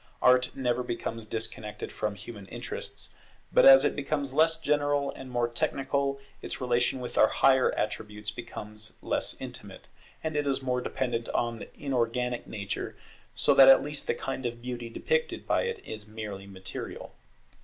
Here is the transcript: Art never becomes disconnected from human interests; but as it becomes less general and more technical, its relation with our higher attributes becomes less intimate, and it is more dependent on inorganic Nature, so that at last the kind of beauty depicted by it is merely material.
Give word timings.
Art 0.19 0.55
never 0.55 0.81
becomes 0.81 1.27
disconnected 1.27 1.91
from 1.91 2.15
human 2.15 2.47
interests; 2.47 3.13
but 3.53 3.67
as 3.67 3.85
it 3.85 3.95
becomes 3.95 4.33
less 4.33 4.59
general 4.59 5.11
and 5.11 5.29
more 5.29 5.47
technical, 5.47 6.19
its 6.41 6.59
relation 6.59 7.01
with 7.01 7.19
our 7.19 7.27
higher 7.27 7.71
attributes 7.73 8.31
becomes 8.31 8.97
less 9.03 9.39
intimate, 9.39 9.89
and 10.23 10.35
it 10.35 10.47
is 10.47 10.59
more 10.63 10.81
dependent 10.81 11.29
on 11.35 11.65
inorganic 11.75 12.47
Nature, 12.47 12.97
so 13.35 13.53
that 13.53 13.69
at 13.69 13.83
last 13.83 14.07
the 14.07 14.15
kind 14.15 14.43
of 14.47 14.59
beauty 14.59 14.89
depicted 14.89 15.45
by 15.45 15.65
it 15.65 15.79
is 15.85 16.07
merely 16.07 16.47
material. 16.47 17.11